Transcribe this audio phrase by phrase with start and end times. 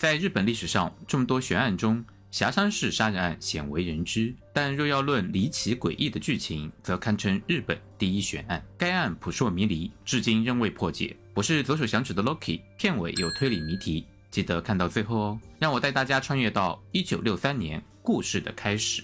[0.00, 4.34] 在日本历史上，众多悬案中，霞山市杀人案鲜为人知。
[4.50, 8.64] 但若要论离奇诡异的剧情，则堪称日本第一悬案。
[8.78, 11.14] 该案扑朔迷离，至今仍未破解。
[11.34, 15.40] 我是左手响指的 Loki，片尾有推理谜题，记得看到最后哦。
[15.58, 19.02] 让我带大家穿越到一九六三年，故事的开始。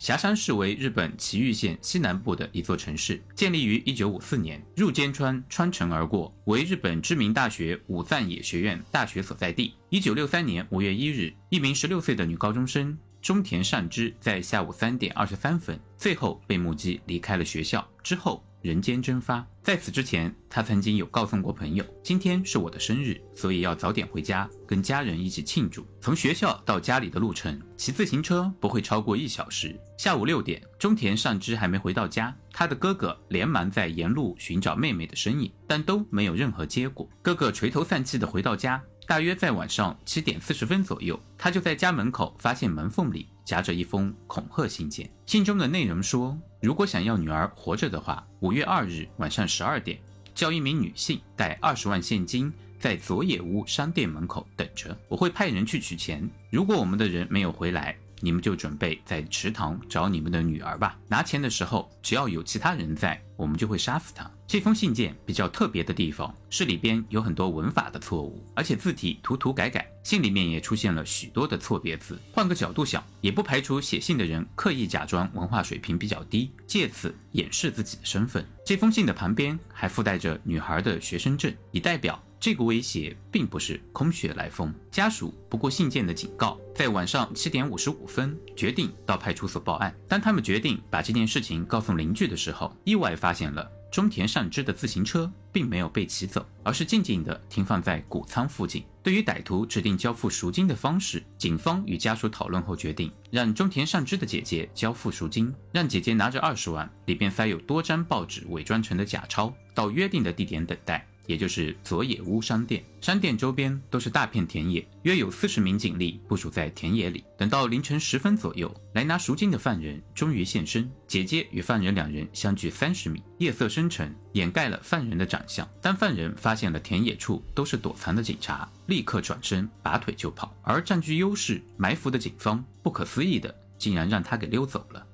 [0.00, 9.74] 霞山市为日本崎玉县西南部的一座城市，建立于1954年，入间川穿城而过，为日本知名大学武藏野学院大学所在地。
[9.90, 18.42] 1963年5月1日，一名16岁的女高中生中田善之在下午3点23分，最后被目击离开了学校，之后。
[18.62, 19.46] 人间蒸发。
[19.62, 25.86] 在此之前，他曾经有告诉过朋友，今天是我的生日，所以要早点回家，跟家人一起庆祝。
[26.00, 29.78] 从学校到家里的路程，骑自行车不会超过一小时。
[29.96, 37.08] 下午六点，中田尚之还没回到家，他的哥哥连忙在沿路寻找妹妹的身影，但都没有任何结果。
[37.22, 38.82] 哥哥垂头丧气地回到家。
[39.06, 45.10] 大约在晚上七点四十分左右，他就在家门口发现门缝里夹着一封恐吓信件。
[45.26, 49.98] 信中的内容说，如果想要女儿活着的话，五月二日晚上十二点，
[50.34, 56.28] 叫一名女性带二十万现金在佐野屋商店门口等着，我会派人去取钱。
[56.50, 60.96] 如果我们的人没有回来，你们就准备在池塘找你们的女儿吧。
[61.08, 64.30] 拿钱的时候，只要有其他人在，我们就会杀死他。
[64.46, 69.88] 这封信件比较特别的地方是里边有很多文法的错误，而且字体涂涂改改。
[70.02, 72.18] 信里面也出现了许多的错别字。
[72.32, 78.44] 换个角度想，也不排除写信的人刻意假装文化水平比较低，借此掩饰自己的身份。
[78.66, 82.20] 这封信的旁边还附带着女孩的学生证，以代表。
[82.40, 84.74] 这个威胁并不是空穴来风。
[84.90, 89.94] 家属不顾信件的警告，在晚上七点五十五分决定到派出所报案。
[90.08, 98.84] 当他们决定把这件事情告诉邻居的时候，意外发现了中田善之的自行车并没有被骑走，而是静静地停放在谷仓附近。
[99.02, 111.06] 对于歹徒指定交付赎金的方式，警方与家属讨论后决定，让中田善之的姐姐交付赎金，让姐姐拿着二十万，里边塞有多张报纸伪装成的假钞，到约定的地点等待。
[111.30, 117.22] 也就是佐野屋商店，商店周边都是大片田野，约有四十名警力部署在田野里。
[117.38, 120.90] 等到凌晨十分左右，来拿赎金的犯人终于现身。
[121.06, 125.68] 姐姐与犯人两人相距三十米，夜色深沉，掩盖了犯人的长相。
[125.80, 130.52] 当犯人发现了田野处都是躲藏的警察，立刻转身拔腿就跑。
[130.62, 135.06] 而占据优势埋伏的警方，不可思议的竟然让他给溜走了。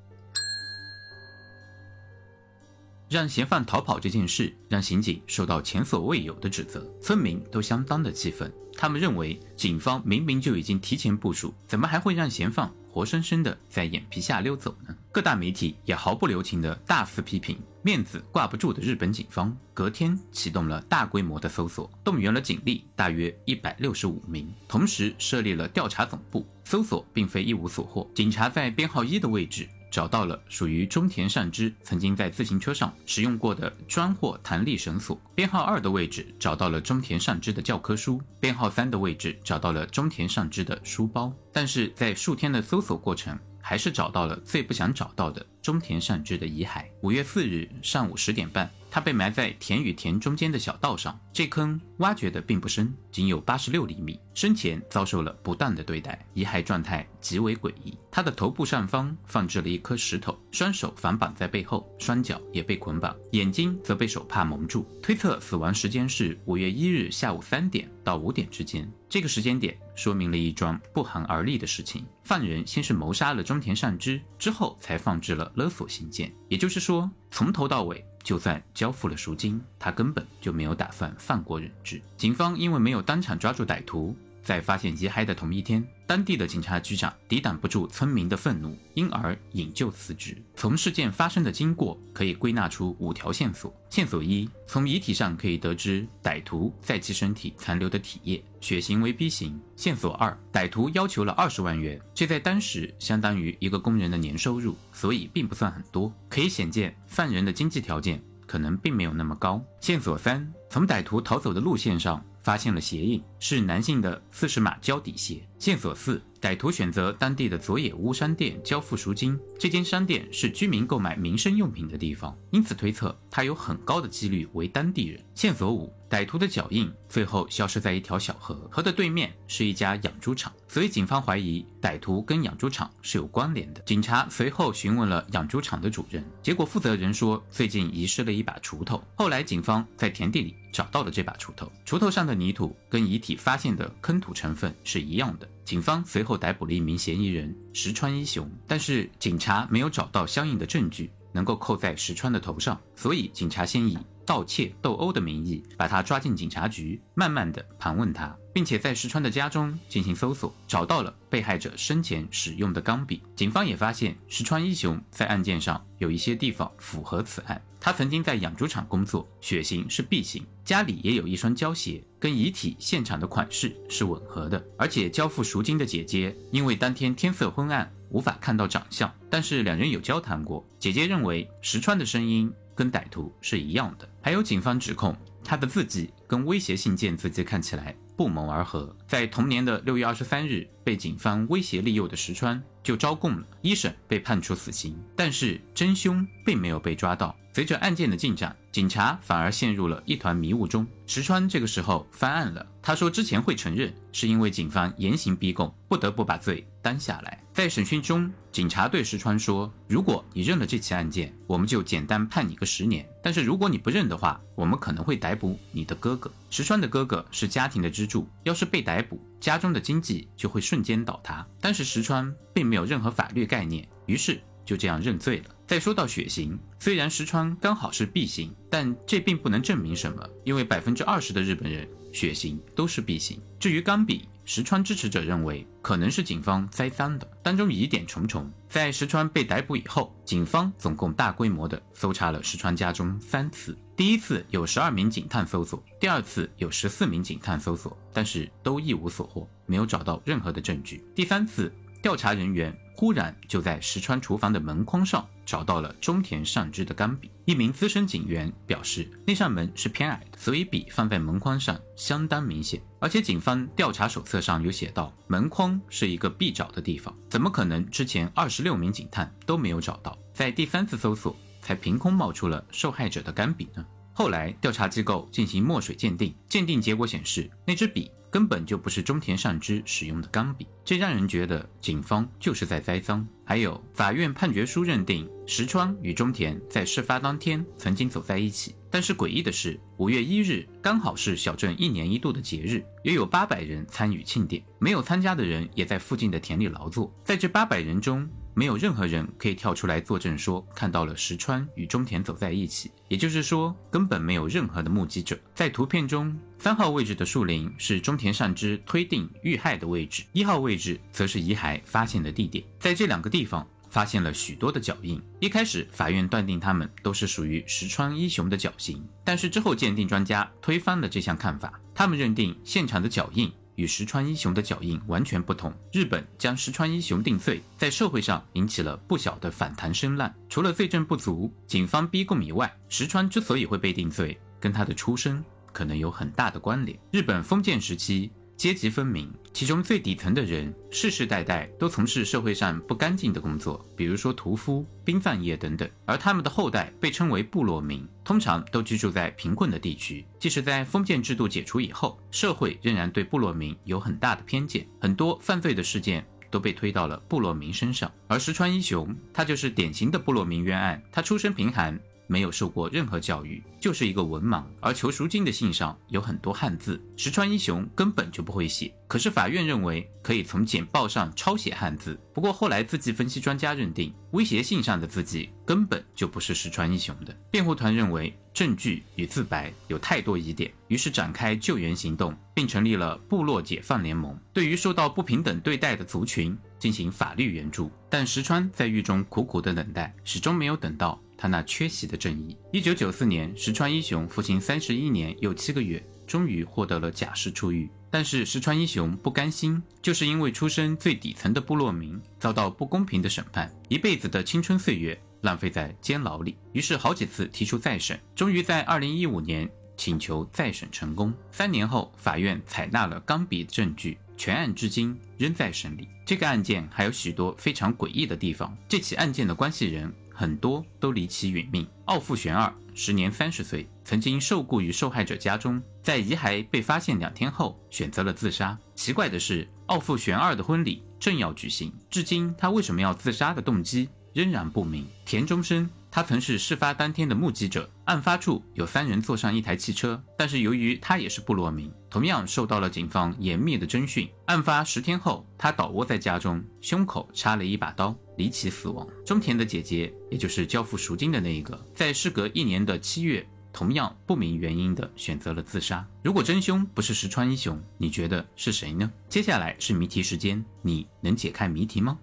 [3.09, 8.53] 让嫌犯逃跑这件事，让刑警受到前所未有的指责，村民都相当的气愤。
[8.77, 14.95] 他们认为，警方明明就已经提前部署，怎么还会让嫌犯活生生的在眼皮下溜走呢？
[15.13, 26.47] 各大媒体也毫不留情的大肆批评，面子挂不住的日本警方，隔天启动了大规模的搜索，动员了警力大约一百六十五名，同时设立了调查总部。
[26.65, 29.69] 搜索并非一无所获，警察在编号一的位置。
[29.91, 43.39] 找到了属于中田善之曾经在自行车上使用过的专货弹力绳索，编号二的位置找到了中田善之的教科书，编号三的位置找到了中田善之的书包，但是在数天的搜索过程。
[43.69, 46.85] 还是找到了最不想找到的中田善之的遗骸。
[47.01, 51.19] 五月四日上午十点半，他被埋在田与田中间的小道上。
[51.33, 54.19] 这坑挖掘的并不深，仅有八十六厘米。
[54.35, 57.97] 生前遭受了不当的对待，遗骸状态极为诡异。
[58.11, 64.87] 他的头部上方放置了一颗石头，双手反绑在背后，双脚也被捆绑，眼睛则被手帕蒙住。
[65.03, 68.91] 推测死亡时间是五月一日下午三点到五点之间。
[69.09, 76.33] 这个时间点说明了一桩不寒而栗的事情：犯人先是谋杀了中田善之，之后才放置了勒索信件。
[76.49, 82.01] 也就是说，从头到尾，就算交付了赎金，他根本就没有打算放过人质。
[82.17, 84.15] 警方因为没有当场抓住歹徒。
[84.47, 90.41] 在发现遗骸的同一天，当地的警察局长抵挡不住村民的愤怒，因而引咎辞职。
[90.55, 109.61] 从事件发生的经过可以归纳出五条线索：线索一，从遗体上可以得知歹徒在其身体残留的体液，血型为 B 型；线索二，歹徒要求了二十万元，这在当时相当于一个工人的年收入，所以并不算很多，可以显见犯人的经济条件可能并没有那么高。
[109.81, 112.25] 线索三，从歹徒逃走的路线上。
[112.47, 115.45] 发现了鞋印，是男性的四十码胶底鞋。
[115.59, 125.23] 线索四：歹徒选择当地的佐野屋商店交付赎金，这间商店是居民购买民生用品的地方，因此推测他有很高的几率为当地人。
[125.35, 125.93] 线索五。
[126.09, 133.81] 歹徒的脚印最后消失在一条小河，河的对面是一家养猪场，所以警方怀疑歹徒跟养猪场是有关联的。
[133.81, 139.03] 警察随后询问了养猪场的主人，结果负责人说最近遗失了一把锄头。
[139.17, 139.85] 后来警方。
[139.97, 158.37] 在田地里找到了这把锄头，锄头上的泥土跟遗体发现的坑土成分是一样的警方随后逮捕了一名嫌疑人石川一雄，但是警察没有找到相应的证据能够扣在石川的头上，所以警察先以盗窃斗殴的名义把他抓进警察局，慢慢的盘问他。
[158.57, 163.23] 并且在石川的家中进行搜索，找到了被害者生前使用的钢笔。
[163.35, 167.61] 警方也发现石川一雄在案件上有一些地方符合此案。
[167.79, 174.67] 他曾经在养猪场工作，血型是 B 型，家里也有一双胶鞋，跟遗体现场的款式是吻合的。
[174.79, 180.67] 而且交付赎金的姐姐，因为当天天色昏暗，无法看到长相，但是两人有交谈过。
[180.79, 184.09] 姐姐认为石川的声音跟歹徒是一样的。
[184.23, 185.15] 还有警方指控
[185.45, 187.95] 他的字迹跟威胁信件字迹看起来。
[188.17, 197.37] 不谋而合，在同年的六月二十三日，被警方威胁利诱的石川就招供了，一审被判处死刑，但是真凶并没有被抓到。
[197.57, 200.87] 随着案件的进展，警察反而陷入了一团迷雾中。
[201.07, 207.43] 石川这个时候翻案了，他说之前会承认，是因为警方严刑逼供，不得不把罪担下来。
[207.55, 216.31] 在审讯中，警察对石川说：“如果你认了这起案件，我们就简单判你个十年；但是如果你不认的话，我们可能会逮捕你的哥哥。
[216.51, 221.47] 石川的哥哥是家庭的支柱，要是被逮捕，家中的经济就会瞬间倒塌。
[221.59, 233.41] 但是石川并没有任何法律概念，于是就这样认罪了。”再说到血型，虽然石川刚好是 B 型，但这并不能证明什么，因为百分之二十的日本人血型都是 B 型。
[233.59, 238.49] 至于钢笔，石川支持者认为可能是警方栽赃的，当中疑点重重。
[238.69, 251.05] 在石川被逮捕以后，警方总共大规模的搜查了石川家中三次，第一次有十二名警探搜索，第二次有十四名警探搜索，但是都一无所获，没有找到任何的证据。
[251.13, 251.73] 第三次，
[252.07, 252.73] 调查人员。
[252.95, 257.33] 忽然就在石川厨房的门框上找到了中田善之的钢笔。
[257.45, 262.81] 一名资深警员表示，那扇门是偏矮的，所以笔放在门框上相当明显。
[263.01, 270.17] 而且警方调查手册上有写到，门框是一个必找的地方，怎么可能之前二十六名警探都没有找到？
[270.33, 273.85] 在第三次搜索才凭空冒出了受害者的钢笔呢？
[274.15, 278.13] 后来调查机构进行墨水鉴定，鉴定结果显示，那支笔。
[278.37, 283.27] 根本就不是中田善之使用的钢笔，这让人觉得警方就是在栽赃。
[283.47, 298.29] 还有，法院判决书认定石川与中田在事发当天曾经走在一起，但是诡异的是，五月一日刚好是小镇一年一度的节日，约有八百人参与庆典，没有参加的人也在附近的田里劳作，在这八百人中。
[298.59, 305.39] 没有任何人可以跳出来作证说看到了石川与中田走在一起，也就是说根本没有任何的目击者。
[305.55, 312.65] 在图片中，三号位置的树林是中田善之推定遇害的位置，一号位置则是遗骸发现的地点。
[312.81, 315.21] 在这两个地方发现了许多的脚印。
[315.39, 323.53] 一开始，法院断定他们都是属于石川一雄的脚型，但是之后鉴定专家推翻了这项看法，他们认定现场的脚印。
[323.77, 325.73] 与石川一雄的脚印完全不同。
[325.93, 330.31] 日本将石川一雄定罪，在社会上引起了不小的反弹声浪。
[330.49, 335.43] 除了罪证不足、警方逼供以外，石川之所以会被定罪，跟他的出身
[335.73, 336.99] 可能有很大的关联。
[337.13, 338.31] 日本封建时期。
[338.57, 350.25] 阶级分明，其中最底层的人世世代代都从事社会上不干净的工作，比如说屠夫、殡葬业等等，而他们的后代被称为部落民，通常都居住在贫困的地区。
[350.39, 358.11] 即使在封建制度解除以后，社会仍然对部落民有很大的偏见，很多犯罪的事件都被推到了部落民身上。
[358.27, 362.01] 而石川一雄，他就是典型的部落民冤案，他出身贫寒。
[362.27, 364.65] 没有受过任何教育，就是一个文盲。
[364.81, 368.93] 而求赎金的信上有很多汉字，石川一雄根本就不会写。
[369.09, 372.19] 可是法院认为可以从简报上抄写汉字。
[372.35, 377.33] 不过后来字迹分析专家认定，威胁信上的字迹根本就不是石川一雄的。
[377.51, 387.91] 辩护团认为证据与自白有太多疑点，于是展开救援行动，并成立了部落解放联盟，对于受到不平等对待的族群进行法律援助。
[388.09, 391.21] 但石川在狱中苦苦的等待，始终没有等到。
[391.39, 392.57] 他那缺席的正义。
[392.73, 397.91] 一九九四年，石川一雄服刑三十一年又七个月，终于获得了假释出狱。
[398.11, 406.57] 但是石川一雄不甘心，就是因为出身最底层的部落民，遭到不公平的审判，一辈子的青春岁月浪费在监牢里。
[406.73, 411.35] 于是好几次提出再审，终于在二零一五年请求再审成功。
[411.53, 416.09] 三年后，法院采纳了钢笔证据，全案至今仍在审理。
[416.25, 418.77] 这个案件还有许多非常诡异的地方。
[418.89, 420.13] 这起案件的关系人。
[420.39, 421.89] 很多都离奇殒命。
[422.05, 428.79] 奥富玄二时年三十岁，曾经受雇于受害者家中，在遗骸被发现两天后选择了自杀。
[428.95, 435.07] 奇怪的是，奥富玄二的婚礼正要举行，至今他为什么要自杀的动机仍然不明。
[435.25, 435.89] 田中生。
[436.17, 437.91] 他曾是事发当天的目击者。
[438.07, 444.27] 案发处有三人坐上一台汽车，但是由于他也是部落民，同样受到了警方严密的侦讯。
[444.47, 449.07] 案发十天后，他倒卧在家中，胸口插了一把刀，离奇死亡。
[449.27, 456.03] 中田的姐姐，也就是交付赎金的那一个，在事隔一年的七月，同样不明原因的选择了自杀。
[456.23, 459.13] 如果真凶不是石川一雄，你觉得是谁呢？
[459.29, 462.17] 接下来是谜题时间，你能解开谜题吗？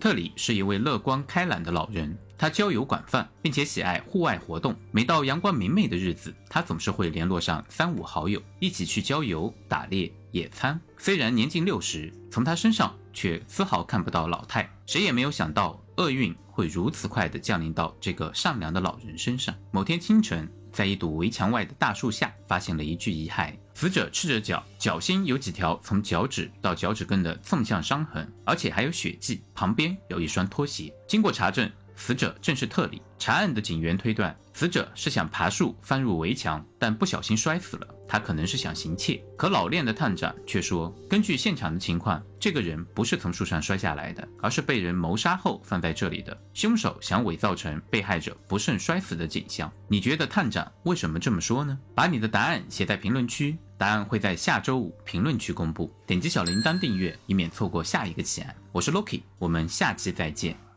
[0.00, 4.74] 特里是一位乐观开朗的老人，他交友广泛，并且喜爱户外活动。
[4.90, 10.80] 每到阳光明媚的日子，他总是会联络上三五好友，一起去郊游、打猎、野餐。
[10.96, 14.66] 虽然年近六十，从他身上却丝毫看不到老态。
[14.86, 19.54] 谁也没有想到，厄运会如此快地降临到这个善良的老人身上。
[19.70, 20.50] 某天清晨。
[20.72, 23.52] 在一堵围墙外的大树下，发现了一具遗骸。
[23.74, 29.42] 死者赤着脚，脚心有几条从脚趾到脚趾根的纵向伤痕，而且还有血迹。
[29.54, 30.92] 旁边有一双拖鞋。
[31.08, 31.70] 经过查证。
[32.00, 33.02] 死者正是特里。
[33.18, 37.86] 查案的警员推断，死者是想爬树翻入围墙，但不小心摔死了。
[38.08, 39.22] 他可能是想行窃。
[39.36, 46.36] 可老练的探长却说，根据现场的情况，这个人不是从树上摔下来的，而是被人谋杀后放在这里的。
[46.54, 49.70] 凶手想伪造成被害者不慎摔死的景象。
[49.86, 51.78] 你觉得探长为什么这么说呢？
[51.94, 55.94] 把你的答案写在评论区，答案会在下周五评论区公布。
[56.06, 58.56] 点击小铃铛订阅，以免错过下一个奇案。
[58.72, 60.69] 我是 Loki，我们下期再见。